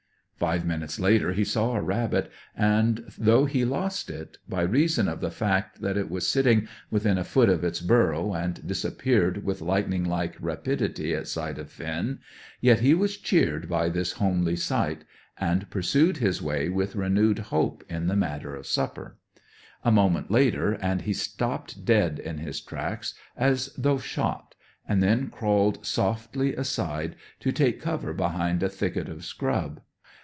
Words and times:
Five 0.41 0.65
minutes 0.65 0.99
later 0.99 1.33
he 1.33 1.43
saw 1.45 1.75
a 1.75 1.81
rabbit, 1.83 2.31
and 2.55 3.03
though 3.15 3.45
he 3.45 3.63
lost 3.63 4.09
it, 4.09 4.39
by 4.49 4.63
reason 4.63 5.07
of 5.07 5.21
the 5.21 5.29
fact 5.29 5.81
that 5.81 5.97
it 5.97 6.09
was 6.09 6.27
sitting 6.27 6.67
within 6.89 7.19
a 7.19 7.23
foot 7.23 7.47
of 7.47 7.63
its 7.63 7.79
burrow 7.79 8.33
and 8.33 8.65
disappeared 8.67 9.45
with 9.45 9.61
lightning 9.61 10.03
like 10.03 10.35
rapidity 10.39 11.13
at 11.13 11.27
sight 11.27 11.59
of 11.59 11.69
Finn, 11.69 12.21
yet 12.59 12.79
he 12.79 12.95
was 12.95 13.19
cheered 13.19 13.69
by 13.69 13.87
this 13.87 14.13
homely 14.13 14.55
sight, 14.55 15.05
and 15.37 15.69
pursued 15.69 16.17
his 16.17 16.41
way 16.41 16.69
with 16.69 16.95
renewed 16.95 17.37
hope 17.37 17.83
in 17.87 18.07
the 18.07 18.15
matter 18.15 18.55
of 18.55 18.65
supper. 18.65 19.17
A 19.83 19.91
moment 19.91 20.31
later 20.31 20.71
and 20.81 21.03
he 21.03 21.13
stopped 21.13 21.85
dead 21.85 22.17
in 22.17 22.39
his 22.39 22.61
tracks 22.61 23.13
as 23.37 23.67
though 23.77 23.99
shot, 23.99 24.55
and 24.87 25.03
then 25.03 25.29
crawled 25.29 25.85
softly 25.85 26.55
aside 26.55 27.15
to 27.41 27.51
take 27.51 27.79
cover 27.79 28.11
behind 28.11 28.63
a 28.63 28.69
thicket 28.69 29.07
of 29.07 29.23
scrub. 29.23 29.81